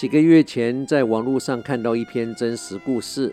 [0.00, 3.30] 几个月前在网络上看到一篇真实故事，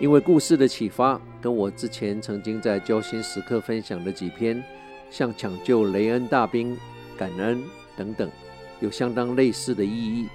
[0.00, 4.64] 因为故事的启发，跟我之前曾经在交心时刻分享的几篇，
[5.10, 6.74] 像抢救雷恩大兵、
[7.18, 7.62] 感恩
[7.98, 8.30] 等等，
[8.80, 10.26] 有相当类似的意义，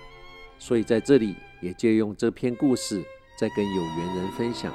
[0.59, 3.03] 所以在这里也借用这篇故事，
[3.35, 4.71] 再跟有缘人分享。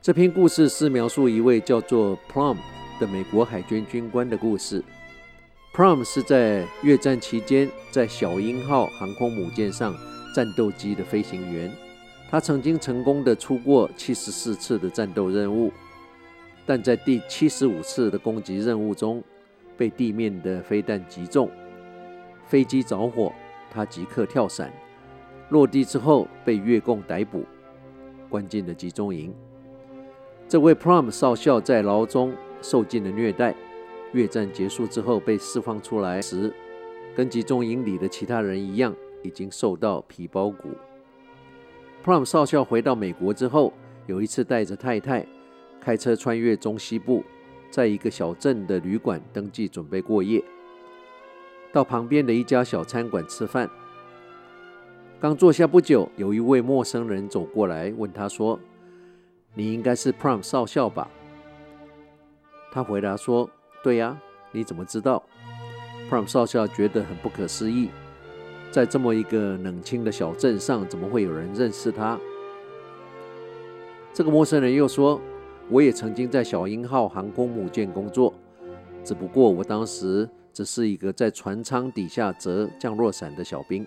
[0.00, 2.56] 这篇故事是描述一位叫做 Plum
[2.98, 4.82] 的美国海军军官的故事。
[5.74, 9.96] Prom 是在越战期间在小鹰号航空母舰上
[10.34, 11.72] 战斗机的飞行员，
[12.30, 15.72] 他曾经成功的出过七十四次的战斗任务，
[16.66, 19.24] 但在第七十五次的攻击任务中
[19.74, 21.48] 被地面的飞弹击中，
[22.46, 23.32] 飞机着火，
[23.70, 24.70] 他即刻跳伞，
[25.48, 27.46] 落地之后被越共逮捕，
[28.28, 29.34] 关进了集中营。
[30.46, 33.54] 这位 Prom 少校在牢中受尽了虐待。
[34.12, 36.52] 越战结束之后被释放出来时，
[37.16, 40.68] 跟集中营里的其他人一样，已经瘦到皮包骨。
[42.04, 43.72] Plum 少校回到美国之后，
[44.06, 45.26] 有一次带着太太
[45.80, 47.24] 开车穿越中西部，
[47.70, 50.44] 在一个小镇的旅馆登记准备过夜，
[51.72, 53.70] 到旁边的一家小餐馆吃饭。
[55.18, 58.60] 刚坐下不久，有一位陌生人走过来问他说
[59.54, 61.08] ：“你应该是 Plum 少校吧？”
[62.70, 63.48] 他回答说。
[63.82, 64.16] 对呀，
[64.52, 65.22] 你怎么知道
[66.08, 67.90] ？Plum 少校觉得很不可思议，
[68.70, 72.16] 在这么一个冷清的小镇上，怎么会有人认识他？
[74.14, 75.20] 这个陌生人又说
[75.68, 78.32] ：“我也曾经在小鹰号航空母舰工作，
[79.02, 83.84] 只不过我当时只是一个在船舱底下折降落伞的小兵。”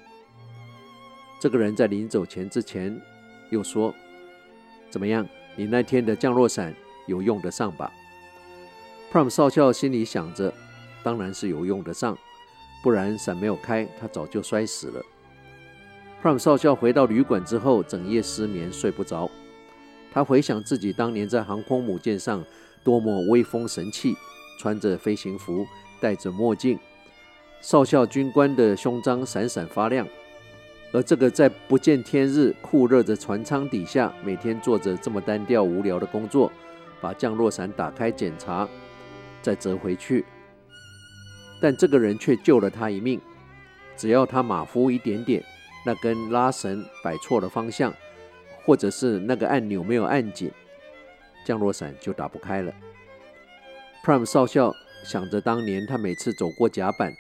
[1.40, 3.00] 这个人在临走前之前
[3.50, 3.94] 又说
[4.90, 6.74] ：“怎么样，你那天的降落伞
[7.08, 7.90] 有用得上吧？”
[9.16, 10.54] Plum 少校心里想着，
[11.02, 12.18] 当然是有用得上，
[12.84, 15.02] 不然伞没有开，他早就摔死了。
[16.22, 19.32] Plum 少校回到旅馆之后，整夜失眠，睡不着。
[20.12, 22.44] 他回想自己当年在航空母舰上
[22.84, 24.14] 多么威风神气，
[24.60, 25.66] 穿着飞行服，
[26.02, 26.78] 戴着墨镜，
[27.62, 30.06] 少校军官的胸章闪闪发亮。
[30.92, 36.52] 而这个在不见天日、酷热的船舱底下，每天做着这么单调无聊的工作，
[37.00, 38.68] 把降落伞打开检查。
[39.46, 40.26] 再折回去，
[41.62, 43.22] 但这个人却救了他一命。
[43.96, 45.44] 只要他马虎一点点，
[45.86, 47.94] 那根拉绳摆错了方向，
[48.64, 50.52] 或者是那个按钮没有按紧，
[51.46, 52.74] 降落伞就打不开了。
[54.04, 54.74] Prime 少校
[55.04, 57.14] 想着当年他每次走过甲板，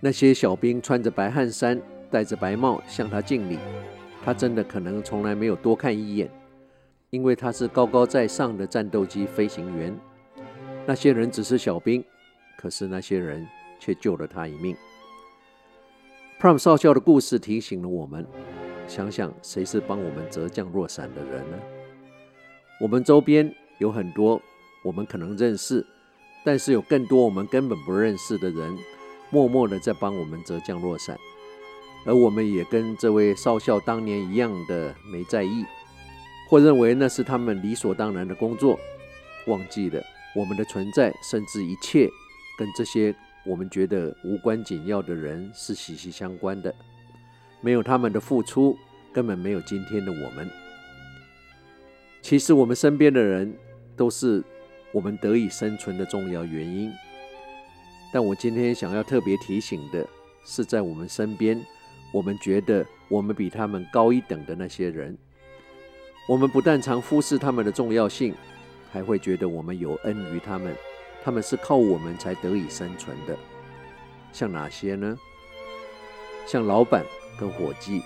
[0.00, 1.80] 那些小兵穿着白汗衫，
[2.10, 3.56] 戴着白帽向他敬礼，
[4.24, 6.28] 他真的可能从来没有多看一眼，
[7.10, 9.96] 因为他是高高在上的战斗机飞行员。
[10.84, 12.04] 那些人只是小兵，
[12.58, 13.46] 可是那些人
[13.78, 14.76] 却救了他一命。
[16.40, 18.26] Plum 少校的故事提醒了我们：
[18.88, 21.58] 想想谁是帮我们折降落伞的人呢？
[22.80, 24.42] 我们周边有很多
[24.84, 25.86] 我们可能认识，
[26.44, 28.76] 但是有更多我们根本不认识的人，
[29.30, 31.16] 默默的在帮我们折降落伞，
[32.04, 35.64] 而我们也跟这位少校当年一样的没在意，
[36.50, 38.76] 或认为那是他们理所当然的工作，
[39.46, 40.02] 忘记了。
[40.34, 42.08] 我们的存在，甚至一切，
[42.58, 46.74] 跟这些我们觉得无关紧要的人是息息相关的。
[47.60, 48.76] 没有他们的付出，
[49.12, 50.50] 根本没有今天的我们。
[52.22, 53.52] 其实，我们身边的人
[53.96, 54.42] 都是
[54.92, 56.92] 我们得以生存的重要原因。
[58.12, 60.06] 但我今天想要特别提醒的
[60.44, 61.60] 是，在我们身边，
[62.12, 65.16] 我们觉得我们比他们高一等的那些人，
[66.28, 68.34] 我们不但常忽视他们的重要性。
[68.92, 70.76] 还会觉得我们有恩于他们，
[71.24, 73.36] 他们是靠我们才得以生存的。
[74.32, 75.18] 像哪些呢？
[76.46, 77.04] 像老板
[77.38, 78.02] 跟伙计，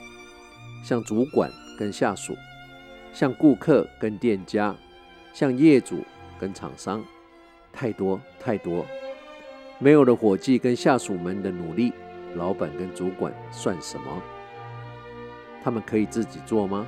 [0.85, 2.37] 像主管跟下属，
[3.13, 4.75] 像顾客跟店家，
[5.33, 6.05] 像业主
[6.39, 7.05] 跟厂商，
[7.73, 8.87] 太多太多。
[9.79, 11.93] 没有了伙计跟下属们的努力，
[12.35, 14.23] 老板跟主管算什么？
[15.65, 16.87] 他们可以自己做吗？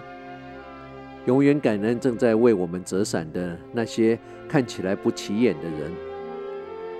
[1.28, 5.92] 永远感恩正在为我们折伞的那些看起来不起眼的人，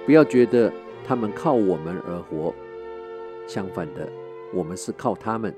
[0.04, 0.70] 不要觉得
[1.02, 2.54] 他们靠我们而活，
[3.46, 4.06] 相反的，
[4.52, 5.54] 我们是靠他们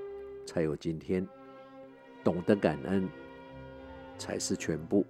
[0.47, 1.27] 才有今天。
[2.23, 3.09] 懂得感恩
[4.17, 5.05] 才是全部。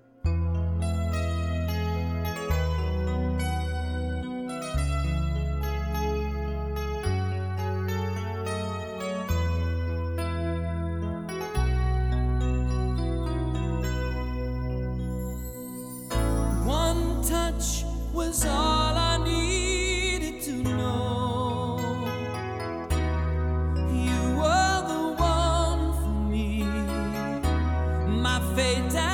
[28.60, 29.09] pay attention.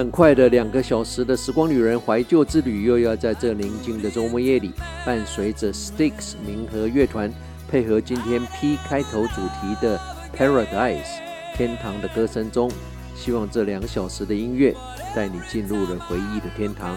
[0.00, 4.72] 很快的两个小时的时光旅人怀旧之旅，又要在这宁静的周末夜里，
[5.04, 7.30] 伴随着 Sticks 明和乐团，
[7.68, 10.00] 配合今天 P 开头主题的
[10.34, 11.20] Paradise
[11.54, 12.70] 天堂的歌声中，
[13.14, 14.74] 希望这两小时的音乐
[15.14, 16.96] 带你进入了回忆的天堂。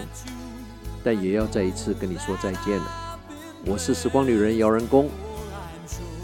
[1.04, 3.20] 但也要再一次跟你说再见了。
[3.66, 5.10] 我是时光旅人姚人工，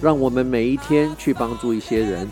[0.01, 2.27] 让我们每一天去帮助一些人，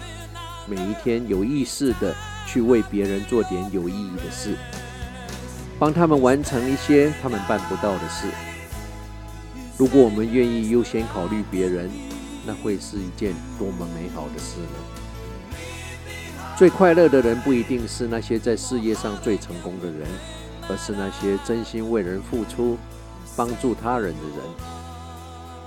[0.66, 2.14] 每一天有意识的。
[2.50, 4.56] 去为别人做点有意义的事，
[5.78, 8.26] 帮他们完成一些他们办不到的事。
[9.76, 11.90] 如果我们愿意优先考虑别人，
[12.46, 15.58] 那会是一件多么美好的事呢？
[16.56, 20.08] 最快乐的人不一定是那些在事业上最成功的人，
[20.70, 22.78] 而是那些真心为人付出、
[23.36, 24.38] 帮助他人的人。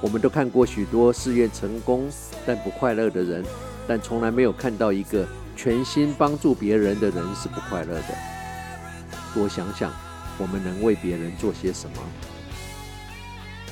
[0.01, 2.10] 我们都看过许多事业成功
[2.44, 3.45] 但不快乐的人，
[3.88, 5.27] 但从来没有看到一个。
[5.63, 8.16] 全心帮助别人的人是不快乐的。
[9.31, 9.94] 多想想，
[10.40, 11.98] 我们能为别人做些什么？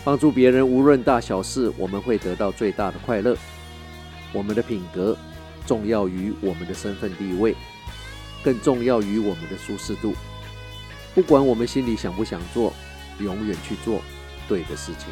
[0.04, 3.36] 帮助别人无论大小事，我们会得到最大的快乐。
[4.32, 5.18] 我们的品格
[5.66, 7.56] 重要于我们的身份地位，
[8.44, 10.14] 更重要于我们的舒适度。
[11.16, 12.72] 不管我们心里想不想做，
[13.18, 14.00] 永远去做
[14.48, 15.08] 对的事情。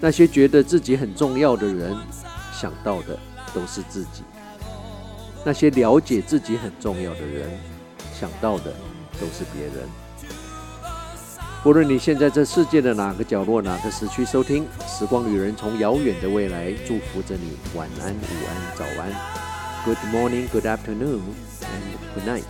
[0.00, 1.96] 那些觉得自己很重要的人，
[2.52, 3.18] 想到的
[3.52, 4.22] 都是自己。
[5.44, 7.50] 那些了解自己很重要的人，
[8.18, 8.72] 想到的
[9.20, 9.88] 都是别人。
[11.64, 17.56] 无论你现在这世界的哪个角落、哪个时区收听，《时光旅人》从遥远的未来祝福着你。
[17.76, 18.16] 晚安、午
[18.48, 19.12] 安、早安
[19.84, 21.20] ，Good morning, Good afternoon,
[21.60, 22.42] and Good night。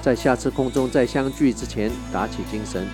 [0.00, 2.86] 在下次空中再相聚之前，打起精神。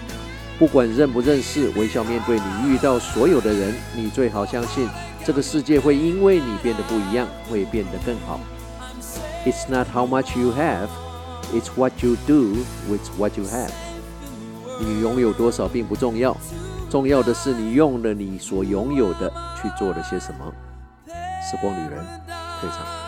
[0.59, 3.75] 不管认不认识，微笑面对你遇到所有的人。
[3.97, 4.89] 你最好相信，
[5.25, 8.41] 这个世界会因为你变得不一样，会变得更好。
[9.47, 10.89] It's not how much you have,
[11.53, 13.71] it's what you do with what you have.
[14.81, 16.35] 你拥有多少并不重要，
[16.91, 20.53] 重要的是你用了你所拥有的去做了些什么。
[21.07, 22.05] 时光旅人，
[22.61, 23.04] 退场。